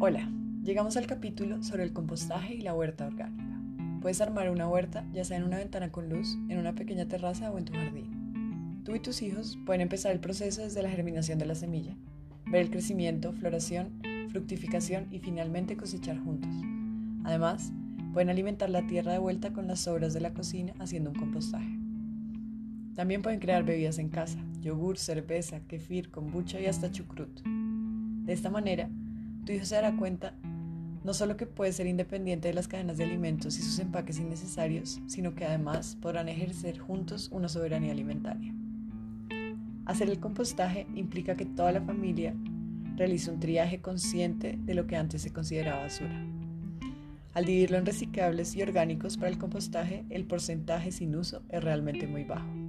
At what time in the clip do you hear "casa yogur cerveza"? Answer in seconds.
24.10-25.58